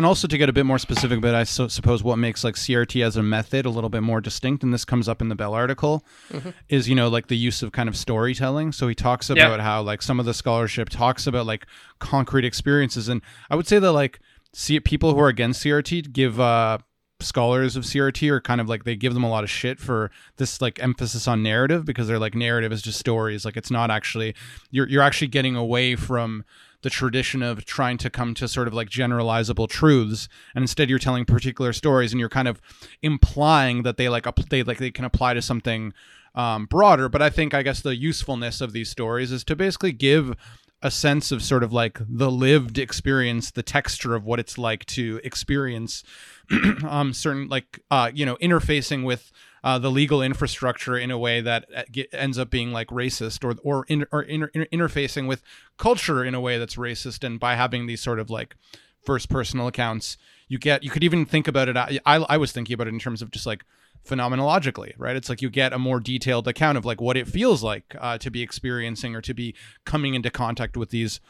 and 0.00 0.06
also 0.06 0.26
to 0.26 0.38
get 0.38 0.48
a 0.48 0.52
bit 0.54 0.64
more 0.64 0.78
specific, 0.78 1.20
but 1.20 1.34
I 1.34 1.44
so, 1.44 1.68
suppose 1.68 2.02
what 2.02 2.16
makes 2.16 2.42
like 2.42 2.54
CRT 2.54 3.04
as 3.04 3.18
a 3.18 3.22
method 3.22 3.66
a 3.66 3.68
little 3.68 3.90
bit 3.90 4.02
more 4.02 4.22
distinct, 4.22 4.64
and 4.64 4.72
this 4.72 4.86
comes 4.86 5.10
up 5.10 5.20
in 5.20 5.28
the 5.28 5.34
Bell 5.34 5.52
article, 5.52 6.06
mm-hmm. 6.32 6.48
is 6.70 6.88
you 6.88 6.94
know 6.94 7.08
like 7.08 7.26
the 7.26 7.36
use 7.36 7.62
of 7.62 7.72
kind 7.72 7.86
of 7.86 7.94
storytelling. 7.94 8.72
So 8.72 8.88
he 8.88 8.94
talks 8.94 9.28
about 9.28 9.58
yeah. 9.58 9.62
how 9.62 9.82
like 9.82 10.00
some 10.00 10.18
of 10.18 10.24
the 10.24 10.32
scholarship 10.32 10.88
talks 10.88 11.26
about 11.26 11.44
like 11.44 11.66
concrete 11.98 12.46
experiences, 12.46 13.10
and 13.10 13.20
I 13.50 13.56
would 13.56 13.66
say 13.66 13.78
that 13.78 13.92
like 13.92 14.20
see 14.54 14.80
people 14.80 15.12
who 15.12 15.20
are 15.20 15.28
against 15.28 15.62
CRT 15.62 16.14
give 16.14 16.40
uh 16.40 16.78
scholars 17.20 17.76
of 17.76 17.84
CRT 17.84 18.30
are 18.30 18.40
kind 18.40 18.62
of 18.62 18.70
like 18.70 18.84
they 18.84 18.96
give 18.96 19.12
them 19.12 19.22
a 19.22 19.28
lot 19.28 19.44
of 19.44 19.50
shit 19.50 19.78
for 19.78 20.10
this 20.38 20.62
like 20.62 20.82
emphasis 20.82 21.28
on 21.28 21.42
narrative 21.42 21.84
because 21.84 22.08
they're 22.08 22.18
like 22.18 22.34
narrative 22.34 22.72
is 22.72 22.80
just 22.80 22.98
stories 22.98 23.44
like 23.44 23.58
it's 23.58 23.70
not 23.70 23.90
actually 23.90 24.34
you're 24.70 24.88
you're 24.88 25.02
actually 25.02 25.28
getting 25.28 25.56
away 25.56 25.94
from 25.94 26.42
the 26.82 26.90
tradition 26.90 27.42
of 27.42 27.64
trying 27.64 27.98
to 27.98 28.10
come 28.10 28.34
to 28.34 28.48
sort 28.48 28.68
of 28.68 28.74
like 28.74 28.88
generalizable 28.88 29.68
truths 29.68 30.28
and 30.54 30.62
instead 30.62 30.88
you're 30.88 30.98
telling 30.98 31.24
particular 31.24 31.72
stories 31.72 32.12
and 32.12 32.20
you're 32.20 32.28
kind 32.28 32.48
of 32.48 32.60
implying 33.02 33.82
that 33.82 33.96
they 33.96 34.08
like 34.08 34.26
they 34.48 34.62
like 34.62 34.78
they 34.78 34.90
can 34.90 35.04
apply 35.04 35.34
to 35.34 35.42
something 35.42 35.92
um, 36.34 36.66
broader. 36.66 37.08
But 37.08 37.22
i 37.22 37.30
think 37.30 37.54
i 37.54 37.62
guess 37.62 37.80
the 37.80 37.96
usefulness 37.96 38.60
of 38.60 38.72
these 38.72 38.88
stories 38.88 39.32
is 39.32 39.44
to 39.44 39.56
basically 39.56 39.92
give 39.92 40.34
a 40.82 40.90
sense 40.90 41.30
of 41.30 41.42
sort 41.42 41.62
of 41.62 41.72
like 41.72 41.98
the 42.08 42.30
lived 42.30 42.78
experience 42.78 43.50
the 43.50 43.62
texture 43.62 44.14
of 44.14 44.24
what 44.24 44.40
it's 44.40 44.56
like 44.56 44.86
to 44.86 45.20
experience 45.22 46.02
um 46.88 47.12
certain 47.12 47.48
like 47.48 47.80
uh 47.90 48.10
you 48.14 48.24
know 48.24 48.36
interfacing 48.36 49.04
with 49.04 49.30
uh, 49.62 49.78
the 49.78 49.90
legal 49.90 50.22
infrastructure 50.22 50.96
in 50.96 51.10
a 51.10 51.18
way 51.18 51.40
that 51.40 51.66
uh, 51.74 51.82
ends 52.12 52.38
up 52.38 52.50
being 52.50 52.72
like 52.72 52.88
racist 52.88 53.44
or 53.44 53.56
or, 53.62 53.84
in, 53.88 54.06
or 54.12 54.22
inter- 54.22 54.50
interfacing 54.72 55.26
with 55.26 55.42
culture 55.76 56.24
in 56.24 56.34
a 56.34 56.40
way 56.40 56.58
that's 56.58 56.76
racist 56.76 57.24
and 57.24 57.40
by 57.40 57.54
having 57.54 57.86
these 57.86 58.00
sort 58.00 58.18
of 58.18 58.30
like 58.30 58.56
first 59.02 59.28
personal 59.28 59.66
accounts 59.66 60.16
you 60.48 60.58
get 60.58 60.82
you 60.82 60.90
could 60.90 61.04
even 61.04 61.24
think 61.24 61.48
about 61.48 61.68
it 61.68 61.76
I, 61.76 62.00
I 62.06 62.36
was 62.36 62.52
thinking 62.52 62.74
about 62.74 62.86
it 62.86 62.94
in 62.94 62.98
terms 62.98 63.22
of 63.22 63.30
just 63.30 63.46
like 63.46 63.64
phenomenologically 64.06 64.92
right? 64.98 65.16
It's 65.16 65.28
like 65.28 65.42
you 65.42 65.50
get 65.50 65.72
a 65.72 65.78
more 65.78 66.00
detailed 66.00 66.48
account 66.48 66.78
of 66.78 66.84
like 66.84 67.00
what 67.00 67.16
it 67.16 67.28
feels 67.28 67.62
like 67.62 67.94
uh, 67.98 68.18
to 68.18 68.30
be 68.30 68.42
experiencing 68.42 69.14
or 69.14 69.20
to 69.20 69.34
be 69.34 69.54
coming 69.84 70.14
into 70.14 70.30
contact 70.30 70.76
with 70.76 70.90
these 70.90 71.20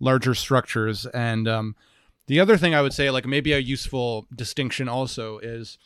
larger 0.00 0.34
structures. 0.34 1.06
And 1.06 1.48
um, 1.48 1.76
the 2.26 2.40
other 2.40 2.56
thing 2.56 2.74
i 2.74 2.82
would 2.82 2.92
say 2.92 3.10
like 3.10 3.26
maybe 3.26 3.52
a 3.52 3.58
useful 3.58 4.26
distinction 4.34 4.88
also 4.88 5.38
is 5.38 5.78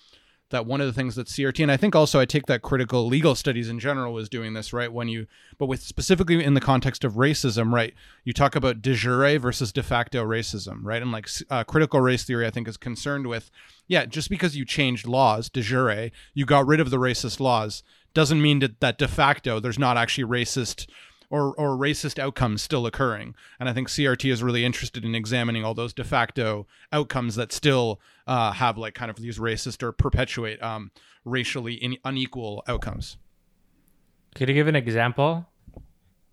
that 0.50 0.66
one 0.66 0.80
of 0.80 0.86
the 0.86 0.92
things 0.92 1.14
that 1.14 1.26
CRT 1.26 1.62
and 1.62 1.72
I 1.72 1.76
think 1.76 1.96
also 1.96 2.20
I 2.20 2.24
take 2.24 2.46
that 2.46 2.62
critical 2.62 3.06
legal 3.06 3.34
studies 3.34 3.68
in 3.68 3.78
general 3.78 4.12
was 4.12 4.28
doing 4.28 4.52
this 4.52 4.72
right? 4.72 4.92
When 4.92 5.08
you 5.08 5.26
but 5.58 5.66
with 5.66 5.82
specifically 5.82 6.42
in 6.44 6.54
the 6.54 6.60
context 6.60 7.04
of 7.04 7.14
racism 7.14 7.72
right? 7.72 7.94
You 8.24 8.32
talk 8.32 8.54
about 8.54 8.82
de 8.82 8.94
jure 8.94 9.38
versus 9.38 9.72
de 9.72 9.82
facto 9.82 10.24
racism 10.24 10.80
right? 10.82 11.02
And 11.02 11.12
like 11.12 11.28
uh, 11.48 11.64
critical 11.64 12.00
race 12.00 12.24
theory 12.24 12.46
I 12.46 12.50
think 12.50 12.68
is 12.68 12.76
concerned 12.76 13.26
with 13.26 13.50
yeah 13.88 14.04
just 14.04 14.28
because 14.28 14.56
you 14.56 14.64
changed 14.64 15.06
laws 15.06 15.48
de 15.48 15.62
jure 15.62 16.10
you 16.34 16.44
got 16.44 16.66
rid 16.66 16.80
of 16.80 16.90
the 16.90 16.98
racist 16.98 17.40
laws 17.40 17.82
doesn't 18.12 18.42
mean 18.42 18.58
that, 18.58 18.80
that 18.80 18.98
de 18.98 19.08
facto 19.08 19.60
there's 19.60 19.78
not 19.78 19.96
actually 19.96 20.24
racist 20.24 20.88
or 21.30 21.54
or 21.54 21.76
racist 21.76 22.18
outcomes 22.18 22.60
still 22.60 22.86
occurring. 22.86 23.34
And 23.58 23.68
I 23.68 23.72
think 23.72 23.88
CRT 23.88 24.30
is 24.30 24.42
really 24.42 24.64
interested 24.64 25.04
in 25.04 25.14
examining 25.14 25.64
all 25.64 25.74
those 25.74 25.94
de 25.94 26.04
facto 26.04 26.66
outcomes 26.92 27.36
that 27.36 27.52
still 27.52 28.00
uh, 28.26 28.52
have 28.52 28.76
like 28.76 28.94
kind 28.94 29.10
of 29.10 29.16
these 29.16 29.38
racist 29.38 29.82
or 29.82 29.92
perpetuate 29.92 30.62
um, 30.62 30.90
racially 31.24 31.74
in- 31.74 31.98
unequal 32.04 32.62
outcomes. 32.66 33.16
Could 34.34 34.48
you 34.48 34.54
give 34.54 34.68
an 34.68 34.76
example? 34.76 35.46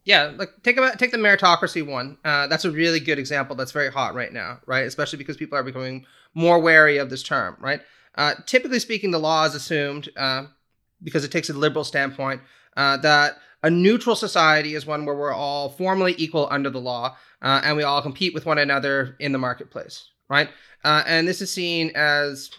Yeah, 0.04 0.32
like 0.38 0.50
take 0.64 0.78
about 0.78 0.98
take 1.00 1.12
the 1.12 1.18
meritocracy 1.18 1.86
one. 1.86 2.18
Uh, 2.24 2.48
that's 2.48 2.66
a 2.66 2.72
really 2.72 3.00
good 3.00 3.20
example. 3.20 3.56
That's 3.56 3.72
very 3.72 3.92
hot 3.92 4.16
right 4.16 4.32
now, 4.32 4.60
right? 4.66 4.86
Especially 4.86 5.18
because 5.18 5.38
people 5.38 5.58
are 5.58 5.64
becoming 5.64 6.06
more 6.34 6.60
wary 6.60 6.98
of 6.98 7.10
this 7.10 7.24
term, 7.24 7.58
right? 7.60 7.82
Uh, 8.16 8.34
typically 8.46 8.80
speaking, 8.80 9.12
the 9.12 9.20
law 9.20 9.46
is 9.46 9.54
assumed 9.54 10.10
uh, 10.18 10.46
because 11.04 11.24
it 11.24 11.32
takes 11.32 11.50
a 11.50 11.54
liberal 11.54 11.84
standpoint 11.84 12.42
uh, 12.76 12.98
that 12.98 13.38
a 13.68 13.70
neutral 13.70 14.16
society 14.16 14.76
is 14.76 14.86
one 14.86 15.06
where 15.06 15.14
we're 15.14 15.34
all 15.34 15.68
formally 15.68 16.16
equal 16.18 16.48
under 16.50 16.70
the 16.70 16.80
law 16.80 17.18
uh, 17.42 17.60
and 17.66 17.76
we 17.76 17.84
all 17.84 18.02
compete 18.02 18.34
with 18.34 18.46
one 18.46 18.58
another 18.58 19.18
in 19.20 19.34
the 19.34 19.38
marketplace, 19.38 20.10
right? 20.30 20.48
Uh, 20.86 21.04
and 21.06 21.28
this 21.28 21.42
is 21.42 21.52
seen 21.52 21.92
as 21.94 22.50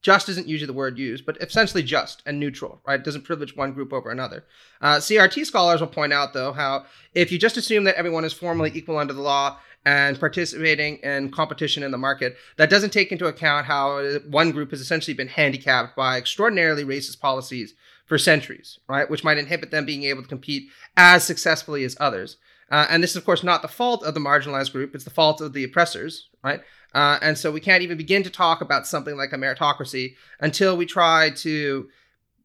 just 0.00 0.30
isn't 0.30 0.48
usually 0.48 0.66
the 0.66 0.72
word 0.72 0.98
used, 0.98 1.26
but 1.26 1.36
essentially 1.42 1.82
just 1.82 2.22
and 2.24 2.40
neutral, 2.40 2.80
right? 2.86 3.00
It 3.00 3.04
doesn't 3.04 3.26
privilege 3.26 3.54
one 3.54 3.74
group 3.74 3.92
over 3.92 4.10
another. 4.10 4.46
Uh, 4.80 4.96
CRT 4.96 5.44
scholars 5.44 5.80
will 5.80 5.88
point 5.88 6.14
out, 6.14 6.32
though, 6.32 6.54
how 6.54 6.86
if 7.12 7.30
you 7.30 7.38
just 7.38 7.58
assume 7.58 7.84
that 7.84 7.96
everyone 7.96 8.24
is 8.24 8.32
formally 8.32 8.72
equal 8.74 8.96
under 8.96 9.12
the 9.12 9.20
law 9.20 9.58
and 9.84 10.18
participating 10.18 10.96
in 10.98 11.30
competition 11.30 11.82
in 11.82 11.90
the 11.90 11.98
market, 11.98 12.36
that 12.56 12.70
doesn't 12.70 12.94
take 12.94 13.12
into 13.12 13.26
account 13.26 13.66
how 13.66 14.02
one 14.30 14.52
group 14.52 14.70
has 14.70 14.80
essentially 14.80 15.12
been 15.12 15.28
handicapped 15.28 15.94
by 15.94 16.16
extraordinarily 16.16 16.82
racist 16.82 17.20
policies 17.20 17.74
for 18.06 18.18
centuries, 18.18 18.78
right? 18.88 19.08
Which 19.08 19.24
might 19.24 19.38
inhibit 19.38 19.70
them 19.70 19.86
being 19.86 20.04
able 20.04 20.22
to 20.22 20.28
compete 20.28 20.68
as 20.96 21.24
successfully 21.24 21.84
as 21.84 21.96
others. 22.00 22.36
Uh, 22.70 22.86
and 22.88 23.02
this 23.02 23.10
is, 23.10 23.16
of 23.16 23.24
course, 23.24 23.42
not 23.42 23.62
the 23.62 23.68
fault 23.68 24.02
of 24.02 24.14
the 24.14 24.20
marginalized 24.20 24.72
group, 24.72 24.94
it's 24.94 25.04
the 25.04 25.10
fault 25.10 25.40
of 25.40 25.52
the 25.52 25.64
oppressors, 25.64 26.30
right? 26.42 26.60
Uh, 26.94 27.18
and 27.22 27.36
so 27.36 27.50
we 27.50 27.60
can't 27.60 27.82
even 27.82 27.96
begin 27.96 28.22
to 28.22 28.30
talk 28.30 28.60
about 28.60 28.86
something 28.86 29.16
like 29.16 29.32
a 29.32 29.36
meritocracy 29.36 30.14
until 30.40 30.76
we 30.76 30.86
try 30.86 31.30
to 31.30 31.88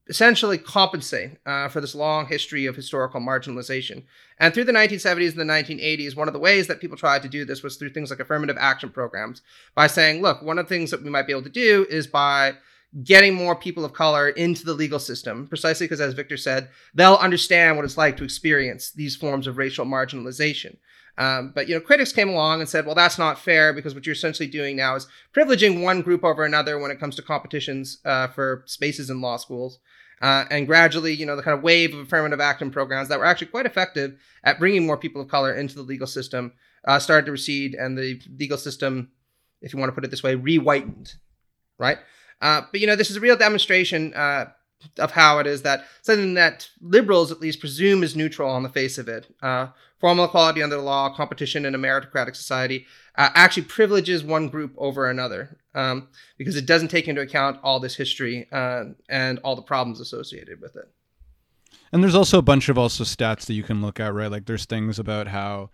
essentially 0.09 0.57
compensate 0.57 1.37
uh, 1.45 1.67
for 1.67 1.81
this 1.81 1.95
long 1.95 2.25
history 2.27 2.65
of 2.65 2.75
historical 2.75 3.19
marginalization. 3.19 4.03
And 4.39 4.53
through 4.53 4.65
the 4.65 4.71
1970s 4.71 5.37
and 5.37 5.39
the 5.39 5.53
1980s, 5.53 6.15
one 6.15 6.27
of 6.27 6.33
the 6.33 6.39
ways 6.39 6.67
that 6.67 6.79
people 6.79 6.97
tried 6.97 7.23
to 7.23 7.29
do 7.29 7.43
this 7.45 7.63
was 7.63 7.75
through 7.75 7.89
things 7.89 8.09
like 8.09 8.19
affirmative 8.19 8.57
action 8.59 8.89
programs 8.89 9.41
by 9.75 9.87
saying, 9.87 10.21
look, 10.21 10.41
one 10.41 10.59
of 10.59 10.65
the 10.65 10.69
things 10.69 10.91
that 10.91 11.03
we 11.03 11.09
might 11.09 11.27
be 11.27 11.33
able 11.33 11.43
to 11.43 11.49
do 11.49 11.85
is 11.89 12.07
by 12.07 12.53
getting 13.03 13.33
more 13.33 13.55
people 13.55 13.85
of 13.85 13.93
color 13.93 14.29
into 14.29 14.63
the 14.65 14.73
legal 14.73 14.99
system, 14.99 15.47
precisely 15.47 15.85
because, 15.85 16.01
as 16.01 16.13
Victor 16.13 16.37
said, 16.37 16.69
they'll 16.93 17.15
understand 17.15 17.75
what 17.75 17.85
it's 17.85 17.97
like 17.97 18.17
to 18.17 18.23
experience 18.23 18.91
these 18.91 19.15
forms 19.15 19.47
of 19.47 19.57
racial 19.57 19.85
marginalization. 19.85 20.77
Um, 21.17 21.51
but 21.53 21.67
you 21.67 21.73
know, 21.73 21.81
critics 21.81 22.11
came 22.11 22.29
along 22.29 22.59
and 22.59 22.69
said, 22.69 22.85
"Well, 22.85 22.95
that's 22.95 23.17
not 23.17 23.39
fair 23.39 23.73
because 23.73 23.95
what 23.95 24.05
you're 24.05 24.13
essentially 24.13 24.47
doing 24.47 24.75
now 24.75 24.95
is 24.95 25.07
privileging 25.35 25.81
one 25.81 26.01
group 26.01 26.23
over 26.23 26.43
another 26.45 26.77
when 26.77 26.91
it 26.91 26.99
comes 26.99 27.15
to 27.15 27.21
competitions 27.21 27.99
uh, 28.05 28.27
for 28.27 28.63
spaces 28.67 29.09
in 29.09 29.21
law 29.21 29.37
schools." 29.37 29.79
Uh, 30.21 30.45
and 30.49 30.65
gradually, 30.65 31.13
you 31.13 31.25
know, 31.25 31.35
the 31.35 31.43
kind 31.43 31.57
of 31.57 31.63
wave 31.63 31.93
of 31.93 31.99
affirmative 31.99 32.39
action 32.39 32.71
programs 32.71 33.09
that 33.09 33.19
were 33.19 33.25
actually 33.25 33.47
quite 33.47 33.65
effective 33.65 34.19
at 34.43 34.59
bringing 34.59 34.85
more 34.85 34.97
people 34.97 35.21
of 35.21 35.27
color 35.27 35.53
into 35.53 35.75
the 35.75 35.83
legal 35.83 36.07
system 36.07 36.53
uh, 36.87 36.99
started 36.99 37.25
to 37.25 37.31
recede, 37.31 37.75
and 37.75 37.97
the 37.97 38.19
legal 38.37 38.57
system, 38.57 39.09
if 39.61 39.73
you 39.73 39.79
want 39.79 39.89
to 39.89 39.93
put 39.93 40.05
it 40.05 40.11
this 40.11 40.23
way, 40.23 40.35
re-whitened, 40.35 41.13
right? 41.77 41.97
Uh, 42.41 42.61
but 42.71 42.81
you 42.81 42.87
know, 42.87 42.95
this 42.95 43.09
is 43.09 43.17
a 43.17 43.21
real 43.21 43.37
demonstration 43.37 44.13
uh, 44.13 44.45
of 44.99 45.11
how 45.11 45.39
it 45.39 45.47
is 45.47 45.63
that 45.63 45.85
something 46.01 46.35
that 46.35 46.69
liberals 46.81 47.31
at 47.31 47.39
least 47.39 47.59
presume 47.59 48.03
is 48.03 48.15
neutral 48.15 48.49
on 48.49 48.63
the 48.63 48.69
face 48.69 48.97
of 48.97 49.07
it. 49.07 49.33
Uh, 49.41 49.67
formal 49.99 50.25
equality 50.25 50.61
under 50.61 50.75
the 50.75 50.81
law, 50.81 51.13
competition 51.13 51.65
in 51.65 51.73
a 51.73 51.79
meritocratic 51.79 52.35
society, 52.35 52.85
uh, 53.15 53.29
actually 53.33 53.63
privileges 53.63 54.23
one 54.23 54.47
group 54.47 54.73
over 54.77 55.09
another 55.09 55.57
um, 55.73 56.07
because 56.37 56.55
it 56.55 56.65
doesn't 56.65 56.89
take 56.89 57.07
into 57.07 57.21
account 57.21 57.59
all 57.63 57.79
this 57.79 57.95
history 57.95 58.47
uh, 58.51 58.85
and 59.09 59.39
all 59.39 59.55
the 59.55 59.61
problems 59.61 59.99
associated 59.99 60.61
with 60.61 60.75
it. 60.75 60.89
And 61.91 62.03
there's 62.03 62.15
also 62.15 62.37
a 62.37 62.43
bunch 62.43 62.69
of 62.69 62.77
also 62.77 63.03
stats 63.03 63.45
that 63.45 63.53
you 63.53 63.63
can 63.63 63.81
look 63.81 63.99
at, 63.99 64.13
right? 64.13 64.29
Like 64.29 64.45
there's 64.45 64.65
things 64.65 64.99
about 64.99 65.27
how 65.27 65.69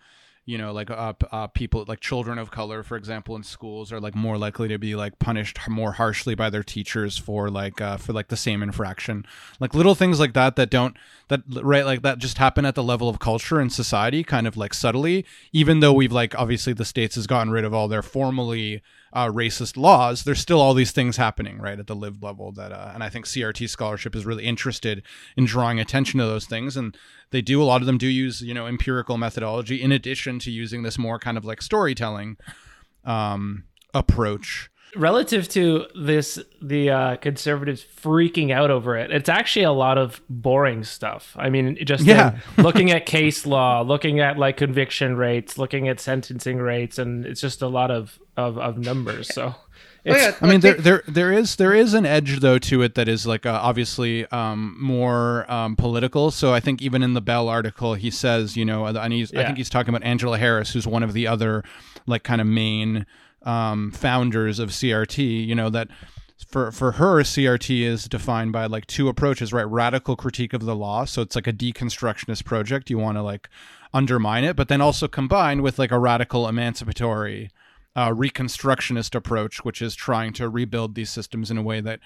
you 0.45 0.57
know 0.57 0.73
like 0.73 0.89
uh, 0.89 1.13
uh, 1.31 1.47
people 1.47 1.85
like 1.87 1.99
children 1.99 2.37
of 2.37 2.51
color 2.51 2.83
for 2.83 2.97
example 2.97 3.35
in 3.35 3.43
schools 3.43 3.91
are 3.93 3.99
like 3.99 4.15
more 4.15 4.37
likely 4.37 4.67
to 4.67 4.77
be 4.77 4.95
like 4.95 5.17
punished 5.19 5.57
more 5.69 5.93
harshly 5.93 6.35
by 6.35 6.49
their 6.49 6.63
teachers 6.63 7.17
for 7.17 7.49
like 7.49 7.79
uh, 7.79 7.97
for 7.97 8.13
like 8.13 8.27
the 8.27 8.37
same 8.37 8.61
infraction. 8.61 9.25
Like 9.59 9.73
little 9.73 9.95
things 9.95 10.19
like 10.19 10.33
that 10.33 10.55
that 10.57 10.69
don't 10.69 10.97
that 11.29 11.41
right 11.47 11.85
like 11.85 12.01
that 12.01 12.17
just 12.17 12.37
happen 12.37 12.65
at 12.65 12.75
the 12.75 12.83
level 12.83 13.07
of 13.07 13.19
culture 13.19 13.59
and 13.59 13.71
society 13.71 14.23
kind 14.23 14.47
of 14.47 14.57
like 14.57 14.73
subtly 14.73 15.25
even 15.51 15.79
though 15.79 15.93
we've 15.93 16.11
like 16.11 16.37
obviously 16.37 16.73
the 16.73 16.85
states 16.85 17.15
has 17.15 17.27
gotten 17.27 17.51
rid 17.51 17.63
of 17.63 17.73
all 17.73 17.87
their 17.87 18.01
formally 18.01 18.81
uh, 19.13 19.27
racist 19.27 19.77
laws, 19.77 20.23
there's 20.23 20.39
still 20.39 20.59
all 20.59 20.73
these 20.73 20.91
things 20.91 21.17
happening 21.17 21.59
right 21.59 21.79
at 21.79 21.87
the 21.87 21.95
lived 21.95 22.23
level 22.23 22.51
that, 22.51 22.71
uh, 22.71 22.91
and 22.93 23.03
I 23.03 23.09
think 23.09 23.25
CRT 23.25 23.69
scholarship 23.69 24.15
is 24.15 24.25
really 24.25 24.45
interested 24.45 25.03
in 25.37 25.45
drawing 25.45 25.79
attention 25.79 26.19
to 26.19 26.25
those 26.25 26.45
things, 26.45 26.75
and 26.75 26.97
they 27.29 27.41
do 27.41 27.61
a 27.61 27.65
lot 27.65 27.81
of 27.81 27.85
them 27.85 27.99
do 27.99 28.07
use 28.07 28.41
you 28.41 28.53
know 28.53 28.65
empirical 28.65 29.17
methodology 29.17 29.81
in 29.81 29.91
addition 29.91 30.39
to 30.39 30.51
using 30.51 30.81
this 30.81 30.97
more 30.97 31.19
kind 31.19 31.37
of 31.37 31.45
like 31.45 31.61
storytelling 31.61 32.37
um, 33.05 33.65
approach 33.93 34.69
relative 34.95 35.47
to 35.49 35.85
this 35.95 36.39
the 36.61 36.89
uh, 36.89 37.15
conservatives 37.17 37.85
freaking 38.01 38.51
out 38.51 38.69
over 38.69 38.95
it 38.95 39.11
it's 39.11 39.29
actually 39.29 39.63
a 39.63 39.71
lot 39.71 39.97
of 39.97 40.21
boring 40.29 40.83
stuff 40.83 41.35
i 41.39 41.49
mean 41.49 41.77
just 41.85 42.03
yeah. 42.03 42.37
looking 42.57 42.91
at 42.91 43.05
case 43.05 43.45
law 43.45 43.81
looking 43.81 44.19
at 44.19 44.37
like 44.37 44.57
conviction 44.57 45.15
rates 45.15 45.57
looking 45.57 45.87
at 45.87 45.99
sentencing 45.99 46.57
rates 46.57 46.97
and 46.97 47.25
it's 47.25 47.41
just 47.41 47.61
a 47.61 47.67
lot 47.67 47.91
of 47.91 48.19
of, 48.37 48.57
of 48.57 48.77
numbers 48.77 49.33
so 49.33 49.55
oh, 50.05 50.15
yeah, 50.17 50.35
I 50.41 50.47
mean, 50.47 50.59
there, 50.59 50.73
there, 50.73 51.03
there 51.07 51.31
is 51.31 51.55
there 51.55 51.73
is 51.73 51.93
an 51.93 52.05
edge 52.05 52.39
though 52.39 52.59
to 52.59 52.81
it 52.81 52.95
that 52.95 53.07
is 53.07 53.25
like 53.25 53.45
uh, 53.45 53.59
obviously 53.61 54.25
um, 54.27 54.75
more 54.79 55.49
um, 55.51 55.75
political. 55.75 56.31
So 56.31 56.53
I 56.53 56.59
think 56.59 56.81
even 56.81 57.03
in 57.03 57.13
the 57.13 57.21
Bell 57.21 57.47
article, 57.47 57.93
he 57.93 58.11
says, 58.11 58.57
you 58.57 58.65
know, 58.65 58.85
and 58.85 59.13
he's 59.13 59.31
yeah. 59.31 59.41
I 59.41 59.45
think 59.45 59.57
he's 59.57 59.69
talking 59.69 59.93
about 59.93 60.05
Angela 60.05 60.37
Harris, 60.37 60.73
who's 60.73 60.87
one 60.87 61.03
of 61.03 61.13
the 61.13 61.27
other 61.27 61.63
like 62.05 62.23
kind 62.23 62.41
of 62.41 62.47
main 62.47 63.05
um, 63.43 63.91
founders 63.91 64.59
of 64.59 64.69
CRT, 64.69 65.45
you 65.45 65.55
know, 65.55 65.69
that 65.69 65.89
for 66.47 66.71
for 66.71 66.93
her 66.93 67.21
CRT 67.21 67.81
is 67.81 68.05
defined 68.05 68.51
by 68.51 68.65
like 68.65 68.85
two 68.87 69.07
approaches, 69.07 69.53
right? 69.53 69.63
Radical 69.63 70.15
critique 70.15 70.53
of 70.53 70.65
the 70.65 70.75
law, 70.75 71.05
so 71.05 71.21
it's 71.21 71.35
like 71.35 71.47
a 71.47 71.53
deconstructionist 71.53 72.45
project. 72.45 72.89
You 72.89 72.97
want 72.97 73.17
to 73.17 73.21
like 73.21 73.49
undermine 73.93 74.43
it, 74.43 74.55
but 74.55 74.67
then 74.67 74.81
also 74.81 75.07
combined 75.07 75.61
with 75.61 75.79
like 75.79 75.91
a 75.91 75.99
radical 75.99 76.47
emancipatory 76.47 77.49
uh, 77.95 78.09
reconstructionist 78.09 79.15
approach, 79.15 79.63
which 79.63 79.81
is 79.81 79.95
trying 79.95 80.33
to 80.33 80.49
rebuild 80.49 80.95
these 80.95 81.09
systems 81.09 81.51
in 81.51 81.57
a 81.57 81.63
way 81.63 81.81
that 81.81 81.99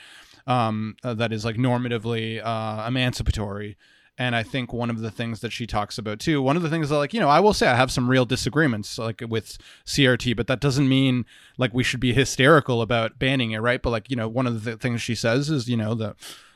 um, 0.46 0.96
uh, 1.04 1.14
that 1.14 1.32
is 1.32 1.46
like 1.46 1.56
normatively 1.56 2.42
uh, 2.44 2.86
emancipatory. 2.88 3.78
And 4.18 4.36
I 4.36 4.42
think 4.42 4.74
one 4.74 4.90
of 4.90 5.00
the 5.00 5.12
things 5.12 5.42
that 5.42 5.52
she 5.52 5.68
talks 5.68 5.98
about 5.98 6.20
too, 6.20 6.42
one 6.42 6.58
of 6.58 6.64
the 6.64 6.70
things 6.70 6.90
that 6.90 6.98
like, 6.98 7.14
you 7.14 7.20
know, 7.20 7.30
I 7.30 7.40
will 7.40 7.54
say 7.54 7.68
I 7.68 7.76
have 7.76 7.92
some 7.92 8.10
real 8.10 8.26
disagreements 8.26 8.98
like 8.98 9.22
with 9.28 9.58
CRT, 9.86 10.36
but 10.36 10.48
that 10.48 10.60
doesn't 10.60 10.90
mean 10.90 11.26
like 11.58 11.74
we 11.74 11.84
should 11.84 12.00
be 12.00 12.14
hysterical 12.14 12.82
about 12.82 13.20
banning 13.20 13.52
it, 13.52 13.60
right? 13.60 13.82
But 13.82 13.92
like, 13.92 14.10
you 14.10 14.16
know, 14.16 14.28
one 14.28 14.48
of 14.48 14.64
the 14.64 14.76
things 14.78 15.02
she 15.04 15.14
says 15.14 15.52
is, 15.52 15.70
you 15.70 15.78
know, 15.78 15.94
the 15.94 16.16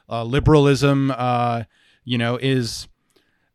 uh, 0.09 0.23
liberalism, 0.23 1.11
uh, 1.15 1.63
you 2.03 2.17
know, 2.17 2.37
is 2.41 2.87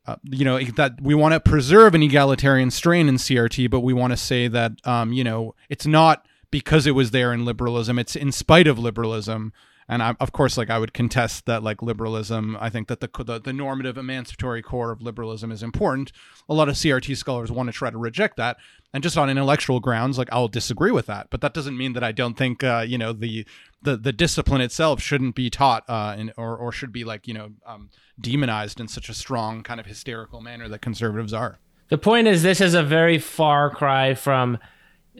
uh, 0.07 0.17
you 0.23 0.45
know 0.45 0.61
that 0.63 1.01
we 1.03 1.15
want 1.15 1.35
to 1.35 1.41
preserve 1.41 1.95
an 1.95 2.03
egalitarian 2.03 2.71
strain 2.71 3.09
in 3.09 3.17
CRT, 3.17 3.69
but 3.69 3.81
we 3.81 3.93
want 3.93 4.13
to 4.13 4.17
say 4.17 4.47
that 4.47 4.73
um, 4.85 5.13
you 5.13 5.25
know 5.25 5.55
it's 5.69 5.87
not 5.87 6.27
because 6.53 6.87
it 6.87 6.93
was 6.93 7.11
there 7.11 7.33
in 7.33 7.45
liberalism; 7.45 7.99
it's 7.99 8.15
in 8.15 8.31
spite 8.31 8.69
of 8.69 8.79
liberalism 8.79 9.53
and 9.89 10.03
I, 10.03 10.17
of 10.21 10.33
course 10.33 10.57
like 10.57 10.71
i 10.71 10.79
would 10.79 10.93
contest 10.93 11.47
that 11.47 11.63
like 11.63 11.83
liberalism 11.83 12.57
i 12.61 12.71
think 12.71 12.89
that 12.89 13.01
the, 13.01 13.11
the, 13.25 13.41
the 13.41 13.53
normative 13.53 13.97
emancipatory 13.97 14.63
core 14.63 14.91
of 14.91 15.03
liberalism 15.03 15.53
is 15.53 15.63
important. 15.63 16.13
A 16.49 16.55
lot 16.55 16.69
of 16.69 16.75
crt 16.75 17.17
scholars 17.17 17.51
want 17.51 17.69
to 17.69 17.73
try 17.73 17.91
to 17.91 17.99
reject 17.99 18.37
that. 18.37 18.57
And 18.93 19.03
just 19.03 19.19
on 19.19 19.29
intellectual 19.29 19.81
grounds 19.81 20.19
like 20.19 20.29
i'll 20.33 20.49
disagree 20.49 20.91
with 20.91 21.07
that. 21.07 21.29
But 21.31 21.41
that 21.41 21.55
doesn't 21.55 21.77
mean 21.77 21.93
that 21.93 22.05
i 22.05 22.13
don't 22.13 22.37
think 22.37 22.65
uh, 22.65 22.85
you 22.87 22.99
know 22.99 23.13
the 23.13 23.47
the 23.83 23.97
the 23.97 24.13
discipline 24.13 24.61
itself 24.61 25.01
shouldn't 25.01 25.35
be 25.35 25.51
taught 25.51 25.85
uh, 25.89 26.17
in, 26.19 26.33
or 26.37 26.57
or 26.57 26.73
should 26.73 26.93
be 26.93 27.05
like 27.05 27.29
you 27.29 27.35
know 27.35 27.53
um, 27.67 27.91
demonized 28.21 28.81
in 28.81 28.89
such 28.89 29.09
a 29.09 29.15
strong 29.15 29.63
kind 29.63 29.81
of 29.81 29.87
hysterical 29.87 30.41
manner 30.41 30.69
that 30.69 30.81
conservatives 30.81 31.33
are. 31.33 31.59
The 31.89 31.99
point 31.99 32.27
is 32.27 32.43
this 32.43 32.61
is 32.61 32.75
a 32.75 32.83
very 32.83 33.19
far 33.19 33.71
cry 33.71 34.15
from 34.15 34.59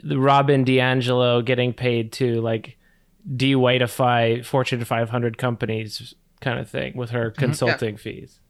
robin 0.05 0.63
diangelo 0.63 1.43
getting 1.43 1.73
paid 1.73 2.13
to 2.13 2.41
like 2.43 2.77
de-whiteify 3.35 4.45
Fortune 4.45 4.85
500 4.85 5.39
companies 5.39 6.15
kind 6.41 6.59
of 6.59 6.69
thing 6.69 6.97
with 6.97 7.11
her 7.11 7.31
mm-hmm. 7.31 7.41
consulting 7.41 7.95
yeah. 7.95 8.01
fees. 8.01 8.41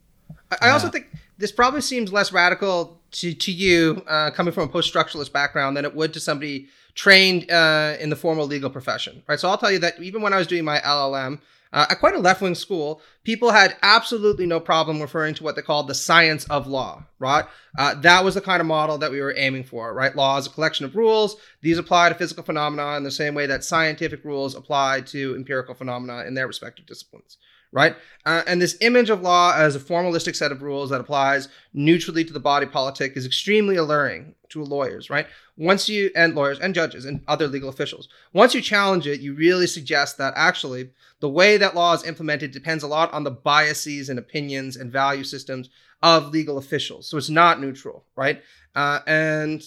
I, 0.60 0.70
also 0.70 0.88
think 0.88 1.06
this 1.38 1.52
probably 1.52 1.80
seems 1.80 2.12
less 2.12 2.32
radical 2.32 3.00
to, 3.12 3.34
to 3.34 3.52
you 3.52 4.02
uh, 4.06 4.30
coming 4.30 4.52
from 4.52 4.64
a 4.64 4.68
post-structuralist 4.68 5.32
background 5.32 5.76
than 5.76 5.84
it 5.84 5.94
would 5.94 6.12
to 6.14 6.20
somebody 6.20 6.68
trained 6.94 7.50
uh, 7.50 7.96
in 8.00 8.10
the 8.10 8.16
formal 8.16 8.46
legal 8.46 8.70
profession, 8.70 9.22
right? 9.26 9.38
So 9.38 9.48
I'll 9.48 9.58
tell 9.58 9.70
you 9.70 9.78
that 9.80 10.00
even 10.00 10.22
when 10.22 10.32
I 10.32 10.38
was 10.38 10.46
doing 10.46 10.64
my 10.64 10.78
LLM, 10.80 11.40
uh, 11.72 11.86
at 11.90 11.98
quite 11.98 12.14
a 12.14 12.18
left 12.18 12.40
wing 12.40 12.54
school, 12.54 13.00
people 13.24 13.50
had 13.50 13.76
absolutely 13.82 14.46
no 14.46 14.60
problem 14.60 15.00
referring 15.00 15.34
to 15.34 15.42
what 15.42 15.56
they 15.56 15.62
called 15.62 15.88
the 15.88 15.94
science 15.94 16.44
of 16.46 16.66
law, 16.66 17.04
right? 17.18 17.44
Uh, 17.78 17.94
that 17.94 18.24
was 18.24 18.34
the 18.34 18.40
kind 18.40 18.60
of 18.60 18.66
model 18.66 18.98
that 18.98 19.10
we 19.10 19.20
were 19.20 19.34
aiming 19.36 19.64
for, 19.64 19.92
right? 19.92 20.16
Law 20.16 20.38
is 20.38 20.46
a 20.46 20.50
collection 20.50 20.86
of 20.86 20.96
rules. 20.96 21.36
These 21.62 21.78
apply 21.78 22.08
to 22.08 22.14
physical 22.14 22.44
phenomena 22.44 22.96
in 22.96 23.02
the 23.02 23.10
same 23.10 23.34
way 23.34 23.46
that 23.46 23.64
scientific 23.64 24.24
rules 24.24 24.54
apply 24.54 25.02
to 25.02 25.34
empirical 25.34 25.74
phenomena 25.74 26.24
in 26.24 26.34
their 26.34 26.46
respective 26.46 26.86
disciplines, 26.86 27.36
right? 27.72 27.96
Uh, 28.24 28.42
and 28.46 28.60
this 28.60 28.76
image 28.80 29.10
of 29.10 29.22
law 29.22 29.54
as 29.56 29.76
a 29.76 29.80
formalistic 29.80 30.34
set 30.34 30.52
of 30.52 30.62
rules 30.62 30.90
that 30.90 31.00
applies 31.00 31.48
neutrally 31.72 32.24
to 32.24 32.32
the 32.32 32.40
body 32.40 32.66
politic 32.66 33.16
is 33.16 33.26
extremely 33.26 33.76
alluring 33.76 34.34
to 34.48 34.62
lawyers, 34.62 35.10
right? 35.10 35.26
Once 35.56 35.88
you, 35.88 36.10
and 36.14 36.34
lawyers 36.34 36.58
and 36.58 36.74
judges 36.74 37.04
and 37.04 37.22
other 37.28 37.46
legal 37.48 37.68
officials, 37.68 38.08
once 38.32 38.54
you 38.54 38.60
challenge 38.60 39.06
it, 39.06 39.20
you 39.20 39.34
really 39.34 39.66
suggest 39.66 40.18
that 40.18 40.34
actually 40.36 40.90
the 41.20 41.28
way 41.28 41.56
that 41.56 41.74
law 41.74 41.94
is 41.94 42.04
implemented 42.04 42.50
depends 42.50 42.82
a 42.82 42.88
lot 42.88 43.12
on 43.12 43.24
the 43.24 43.30
biases 43.30 44.08
and 44.08 44.18
opinions 44.18 44.76
and 44.76 44.92
value 44.92 45.24
systems 45.24 45.70
of 46.02 46.28
legal 46.28 46.58
officials. 46.58 47.08
So 47.08 47.16
it's 47.16 47.30
not 47.30 47.60
neutral, 47.60 48.04
right? 48.16 48.42
Uh, 48.74 49.00
and 49.06 49.62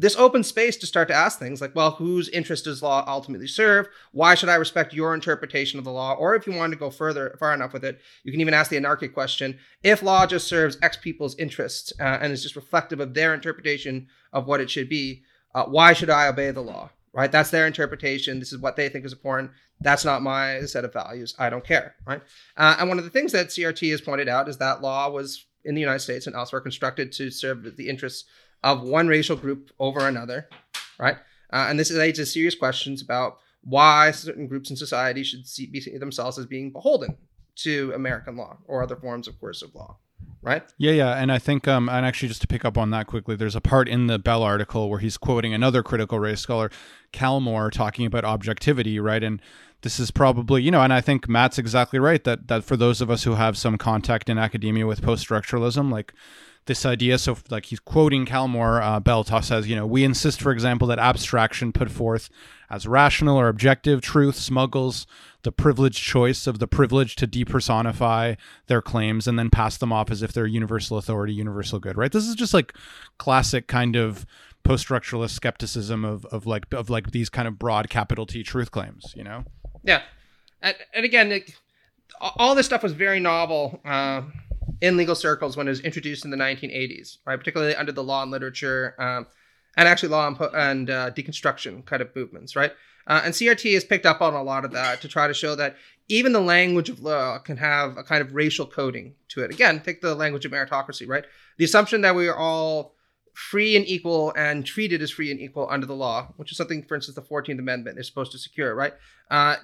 this 0.00 0.16
open 0.16 0.42
space 0.42 0.78
to 0.78 0.86
start 0.86 1.08
to 1.08 1.14
ask 1.14 1.38
things 1.38 1.60
like, 1.60 1.76
well, 1.76 1.90
whose 1.90 2.30
interest 2.30 2.64
does 2.64 2.82
law 2.82 3.04
ultimately 3.06 3.46
serve? 3.46 3.86
Why 4.12 4.34
should 4.34 4.48
I 4.48 4.54
respect 4.54 4.94
your 4.94 5.12
interpretation 5.12 5.78
of 5.78 5.84
the 5.84 5.92
law? 5.92 6.14
Or 6.14 6.34
if 6.34 6.46
you 6.46 6.54
want 6.54 6.72
to 6.72 6.78
go 6.78 6.88
further, 6.88 7.36
far 7.38 7.52
enough 7.52 7.74
with 7.74 7.84
it, 7.84 8.00
you 8.24 8.32
can 8.32 8.40
even 8.40 8.54
ask 8.54 8.70
the 8.70 8.78
anarchic 8.78 9.12
question: 9.12 9.58
If 9.82 10.02
law 10.02 10.26
just 10.26 10.48
serves 10.48 10.78
X 10.80 10.96
people's 10.96 11.38
interests 11.38 11.92
uh, 12.00 12.18
and 12.22 12.32
is 12.32 12.42
just 12.42 12.56
reflective 12.56 12.98
of 12.98 13.12
their 13.12 13.34
interpretation 13.34 14.06
of 14.32 14.46
what 14.46 14.62
it 14.62 14.70
should 14.70 14.88
be, 14.88 15.22
uh, 15.54 15.64
why 15.64 15.92
should 15.92 16.08
I 16.08 16.28
obey 16.28 16.50
the 16.50 16.62
law? 16.62 16.88
Right? 17.12 17.30
That's 17.30 17.50
their 17.50 17.66
interpretation. 17.66 18.38
This 18.38 18.54
is 18.54 18.58
what 18.58 18.76
they 18.76 18.88
think 18.88 19.04
is 19.04 19.12
important. 19.12 19.50
That's 19.82 20.06
not 20.06 20.22
my 20.22 20.62
set 20.62 20.86
of 20.86 20.94
values. 20.94 21.34
I 21.38 21.50
don't 21.50 21.64
care, 21.64 21.94
right? 22.06 22.22
Uh, 22.56 22.76
and 22.78 22.88
one 22.88 22.98
of 22.98 23.04
the 23.04 23.10
things 23.10 23.32
that 23.32 23.48
CRT 23.48 23.90
has 23.90 24.00
pointed 24.00 24.28
out 24.28 24.48
is 24.48 24.56
that 24.58 24.80
law 24.80 25.10
was 25.10 25.44
in 25.64 25.74
the 25.74 25.80
United 25.80 26.00
States 26.00 26.26
and 26.26 26.34
elsewhere 26.34 26.62
constructed 26.62 27.12
to 27.12 27.30
serve 27.30 27.76
the 27.76 27.88
interests 27.88 28.24
of 28.62 28.82
one 28.82 29.08
racial 29.08 29.36
group 29.36 29.70
over 29.78 30.06
another, 30.06 30.48
right? 30.98 31.16
Uh, 31.52 31.66
and 31.68 31.78
this 31.78 31.92
raises 31.92 32.32
serious 32.32 32.54
questions 32.54 33.02
about 33.02 33.38
why 33.62 34.10
certain 34.10 34.46
groups 34.46 34.70
in 34.70 34.76
society 34.76 35.22
should 35.22 35.46
see, 35.46 35.66
be 35.66 35.80
themselves 35.98 36.38
as 36.38 36.46
being 36.46 36.72
beholden 36.72 37.16
to 37.56 37.92
American 37.94 38.36
law 38.36 38.56
or 38.66 38.82
other 38.82 38.96
forms 38.96 39.28
of 39.28 39.38
coercive 39.40 39.74
law 39.74 39.98
right? 40.42 40.62
Yeah, 40.78 40.92
yeah, 40.92 41.12
and 41.16 41.30
I 41.30 41.38
think, 41.38 41.68
um, 41.68 41.88
and 41.88 42.06
actually, 42.06 42.28
just 42.28 42.40
to 42.42 42.46
pick 42.46 42.64
up 42.64 42.78
on 42.78 42.90
that 42.90 43.06
quickly, 43.06 43.36
there's 43.36 43.56
a 43.56 43.60
part 43.60 43.88
in 43.88 44.06
the 44.06 44.18
Bell 44.18 44.42
article 44.42 44.88
where 44.88 44.98
he's 44.98 45.16
quoting 45.16 45.52
another 45.52 45.82
critical 45.82 46.18
race 46.18 46.40
scholar, 46.40 46.70
Calmore, 47.12 47.70
talking 47.70 48.06
about 48.06 48.24
objectivity, 48.24 48.98
right? 48.98 49.22
And 49.22 49.40
this 49.82 49.98
is 49.98 50.10
probably, 50.10 50.62
you 50.62 50.70
know, 50.70 50.82
and 50.82 50.92
I 50.92 51.00
think 51.00 51.28
Matt's 51.28 51.58
exactly 51.58 51.98
right 51.98 52.22
that 52.24 52.48
that 52.48 52.64
for 52.64 52.76
those 52.76 53.00
of 53.00 53.10
us 53.10 53.24
who 53.24 53.34
have 53.34 53.56
some 53.56 53.78
contact 53.78 54.28
in 54.28 54.38
academia 54.38 54.86
with 54.86 55.02
post-structuralism, 55.02 55.90
like 55.90 56.12
this 56.70 56.86
idea. 56.86 57.18
So, 57.18 57.36
like 57.50 57.66
he's 57.66 57.80
quoting 57.80 58.24
Calmore, 58.24 58.80
uh, 58.80 59.40
says, 59.42 59.68
you 59.68 59.74
know, 59.74 59.86
we 59.86 60.04
insist, 60.04 60.40
for 60.40 60.52
example, 60.52 60.86
that 60.86 61.00
abstraction 61.00 61.72
put 61.72 61.90
forth 61.90 62.30
as 62.70 62.86
rational 62.86 63.36
or 63.36 63.48
objective 63.48 64.00
truth 64.00 64.36
smuggles 64.36 65.04
the 65.42 65.50
privileged 65.50 66.00
choice 66.00 66.46
of 66.46 66.60
the 66.60 66.68
privileged 66.68 67.18
to 67.18 67.26
depersonify 67.26 68.36
their 68.68 68.80
claims 68.80 69.26
and 69.26 69.36
then 69.36 69.50
pass 69.50 69.76
them 69.78 69.92
off 69.92 70.12
as 70.12 70.22
if 70.22 70.32
they're 70.32 70.46
universal 70.46 70.96
authority, 70.96 71.34
universal 71.34 71.80
good, 71.80 71.96
right? 71.96 72.12
This 72.12 72.28
is 72.28 72.36
just 72.36 72.54
like 72.54 72.72
classic 73.18 73.66
kind 73.66 73.96
of 73.96 74.24
post-structuralist 74.62 75.30
skepticism 75.30 76.04
of, 76.04 76.24
of 76.26 76.46
like 76.46 76.72
of 76.72 76.88
like 76.88 77.10
these 77.10 77.28
kind 77.28 77.48
of 77.48 77.58
broad 77.58 77.90
capital 77.90 78.26
T 78.26 78.44
truth 78.44 78.70
claims, 78.70 79.12
you 79.16 79.24
know? 79.24 79.44
Yeah, 79.82 80.02
and, 80.62 80.76
and 80.94 81.04
again, 81.04 81.32
it, 81.32 81.52
all 82.20 82.54
this 82.54 82.66
stuff 82.66 82.84
was 82.84 82.92
very 82.92 83.18
novel. 83.18 83.80
Uh, 83.84 84.22
in 84.80 84.96
legal 84.96 85.14
circles 85.14 85.56
when 85.56 85.66
it 85.66 85.70
was 85.70 85.80
introduced 85.80 86.24
in 86.24 86.30
the 86.30 86.36
1980s, 86.36 87.18
right? 87.26 87.36
Particularly 87.36 87.74
under 87.74 87.92
the 87.92 88.02
law 88.02 88.22
and 88.22 88.30
literature, 88.30 88.94
um, 88.98 89.26
and 89.76 89.86
actually 89.86 90.08
law 90.08 90.26
and, 90.26 90.36
and 90.54 90.90
uh, 90.90 91.10
deconstruction 91.10 91.84
kind 91.84 92.02
of 92.02 92.14
movements, 92.16 92.56
right? 92.56 92.72
Uh, 93.06 93.22
and 93.24 93.34
CRT 93.34 93.74
has 93.74 93.84
picked 93.84 94.06
up 94.06 94.20
on 94.20 94.34
a 94.34 94.42
lot 94.42 94.64
of 94.64 94.72
that 94.72 95.00
to 95.00 95.08
try 95.08 95.26
to 95.26 95.34
show 95.34 95.54
that 95.54 95.76
even 96.08 96.32
the 96.32 96.40
language 96.40 96.88
of 96.88 97.00
law 97.00 97.38
can 97.38 97.56
have 97.56 97.96
a 97.96 98.02
kind 98.02 98.20
of 98.20 98.34
racial 98.34 98.66
coding 98.66 99.14
to 99.28 99.42
it. 99.42 99.50
Again, 99.50 99.80
take 99.80 100.00
the 100.00 100.14
language 100.14 100.44
of 100.44 100.52
meritocracy, 100.52 101.08
right? 101.08 101.24
The 101.56 101.64
assumption 101.64 102.00
that 102.02 102.14
we 102.14 102.28
are 102.28 102.36
all 102.36 102.94
free 103.32 103.76
and 103.76 103.86
equal 103.86 104.32
and 104.36 104.66
treated 104.66 105.02
as 105.02 105.10
free 105.10 105.30
and 105.30 105.40
equal 105.40 105.68
under 105.70 105.86
the 105.86 105.94
law, 105.94 106.32
which 106.36 106.50
is 106.50 106.58
something, 106.58 106.82
for 106.82 106.94
instance, 106.94 107.14
the 107.14 107.22
14th 107.22 107.58
Amendment 107.58 107.98
is 107.98 108.06
supposed 108.06 108.32
to 108.32 108.38
secure, 108.38 108.74
right? 108.74 108.94
Uh, 109.30 109.56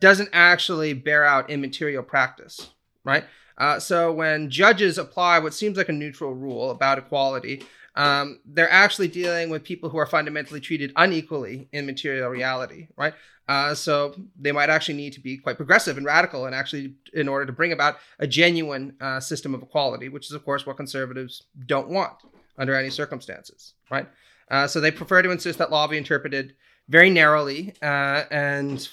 doesn't 0.00 0.28
actually 0.32 0.92
bear 0.92 1.24
out 1.24 1.48
in 1.48 1.60
material 1.60 2.02
practice, 2.02 2.70
right? 3.04 3.24
Uh, 3.62 3.78
so 3.78 4.10
when 4.10 4.50
judges 4.50 4.98
apply 4.98 5.38
what 5.38 5.54
seems 5.54 5.76
like 5.76 5.88
a 5.88 5.92
neutral 5.92 6.34
rule 6.34 6.72
about 6.72 6.98
equality, 6.98 7.62
um, 7.94 8.40
they're 8.44 8.68
actually 8.68 9.06
dealing 9.06 9.50
with 9.50 9.62
people 9.62 9.88
who 9.88 9.98
are 9.98 10.06
fundamentally 10.06 10.58
treated 10.58 10.92
unequally 10.96 11.68
in 11.70 11.86
material 11.86 12.28
reality, 12.28 12.88
right? 12.96 13.14
Uh, 13.46 13.72
so 13.72 14.16
they 14.36 14.50
might 14.50 14.68
actually 14.68 14.96
need 14.96 15.12
to 15.12 15.20
be 15.20 15.36
quite 15.36 15.56
progressive 15.56 15.96
and 15.96 16.04
radical, 16.04 16.46
and 16.46 16.56
actually, 16.56 16.94
in 17.14 17.28
order 17.28 17.46
to 17.46 17.52
bring 17.52 17.70
about 17.70 17.98
a 18.18 18.26
genuine 18.26 18.96
uh, 19.00 19.20
system 19.20 19.54
of 19.54 19.62
equality, 19.62 20.08
which 20.08 20.26
is, 20.26 20.32
of 20.32 20.44
course, 20.44 20.66
what 20.66 20.76
conservatives 20.76 21.44
don't 21.66 21.88
want 21.88 22.14
under 22.58 22.74
any 22.74 22.90
circumstances, 22.90 23.74
right? 23.92 24.08
Uh, 24.50 24.66
so 24.66 24.80
they 24.80 24.90
prefer 24.90 25.22
to 25.22 25.30
insist 25.30 25.60
that 25.60 25.70
law 25.70 25.86
be 25.86 25.96
interpreted 25.96 26.56
very 26.88 27.10
narrowly 27.10 27.74
uh, 27.80 28.24
and 28.32 28.88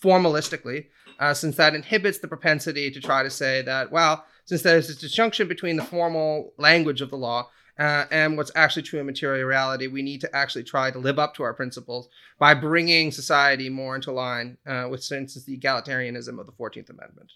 formalistically, 0.00 0.86
uh, 1.18 1.34
since 1.34 1.56
that 1.56 1.74
inhibits 1.74 2.18
the 2.18 2.28
propensity 2.28 2.90
to 2.90 3.00
try 3.00 3.22
to 3.22 3.30
say 3.30 3.62
that, 3.62 3.90
well, 3.90 4.24
since 4.44 4.62
there's 4.62 4.88
this 4.88 4.96
disjunction 4.96 5.48
between 5.48 5.76
the 5.76 5.84
formal 5.84 6.52
language 6.58 7.00
of 7.00 7.10
the 7.10 7.16
law 7.16 7.48
uh, 7.78 8.04
and 8.10 8.36
what's 8.36 8.52
actually 8.54 8.82
true 8.82 9.00
in 9.00 9.06
material 9.06 9.46
reality, 9.46 9.86
we 9.86 10.02
need 10.02 10.20
to 10.20 10.36
actually 10.36 10.64
try 10.64 10.90
to 10.90 10.98
live 10.98 11.18
up 11.18 11.34
to 11.34 11.42
our 11.42 11.52
principles 11.52 12.08
by 12.38 12.54
bringing 12.54 13.10
society 13.10 13.68
more 13.68 13.94
into 13.94 14.12
line 14.12 14.56
uh, 14.66 14.86
with, 14.90 15.04
for 15.04 15.16
instance, 15.16 15.44
the 15.44 15.58
egalitarianism 15.58 16.38
of 16.38 16.46
the 16.46 16.52
14th 16.52 16.90
Amendment. 16.90 17.32